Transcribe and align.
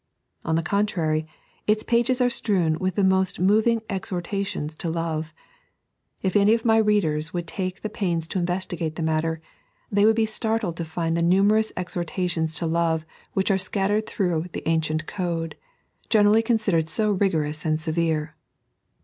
On 0.43 0.55
the 0.55 0.63
contrary, 0.63 1.27
its 1.67 1.83
pages 1.83 2.21
are 2.21 2.29
strewn 2.31 2.79
with 2.79 2.95
the 2.95 3.03
most 3.03 3.39
moving 3.39 3.83
exhortations 3.87 4.75
to 4.77 4.89
Love. 4.89 5.31
If 6.23 6.35
any 6.35 6.55
of 6.55 6.65
my 6.65 6.77
3.n.iized 6.77 6.77
by 6.77 6.81
Google 6.81 6.81
Gold 6.81 6.81
akd 6.81 6.81
Bboss. 6.81 6.85
91 6.87 6.87
readers 6.87 7.33
would 7.35 7.47
take 7.47 7.81
the 7.81 7.89
pains 7.91 8.27
to 8.29 8.39
investigate 8.39 8.95
the 8.95 9.03
matter, 9.03 9.41
they 9.91 10.05
would 10.05 10.15
be 10.15 10.25
startled 10.25 10.77
to 10.77 10.85
find 10.85 11.15
the 11.15 11.21
Dumeroua 11.21 11.71
exhortations 11.77 12.55
to 12.55 12.65
Lore 12.65 13.01
which 13.33 13.51
are 13.51 13.59
scattered 13.59 14.07
through 14.07 14.47
the 14.53 14.67
ancient 14.67 15.05
code— 15.05 15.55
generally 16.09 16.41
considered 16.41 16.89
so 16.89 17.11
rigorous 17.11 17.63
and 17.63 17.79
severe. 17.79 18.35